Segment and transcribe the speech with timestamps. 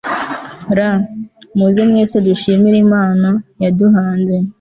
[0.77, 3.29] r/muze mwese dushimire imana,
[3.63, 4.35] yaduhanze